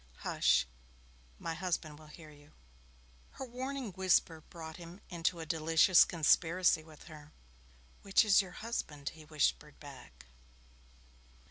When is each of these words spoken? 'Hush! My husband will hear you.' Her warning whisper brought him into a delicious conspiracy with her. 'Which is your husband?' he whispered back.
'Hush! 0.23 0.65
My 1.37 1.53
husband 1.53 1.99
will 1.99 2.07
hear 2.07 2.31
you.' 2.31 2.53
Her 3.33 3.45
warning 3.45 3.91
whisper 3.91 4.41
brought 4.49 4.77
him 4.77 4.99
into 5.11 5.39
a 5.39 5.45
delicious 5.45 6.05
conspiracy 6.05 6.83
with 6.83 7.03
her. 7.03 7.33
'Which 8.01 8.25
is 8.25 8.41
your 8.41 8.49
husband?' 8.65 9.09
he 9.09 9.25
whispered 9.25 9.79
back. 9.79 10.25